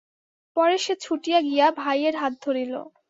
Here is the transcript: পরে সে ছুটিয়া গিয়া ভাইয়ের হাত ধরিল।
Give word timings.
পরে 0.57 0.75
সে 0.77 0.93
ছুটিয়া 1.01 1.39
গিয়া 1.41 1.67
ভাইয়ের 1.79 2.15
হাত 2.15 2.33
ধরিল। 2.41 2.73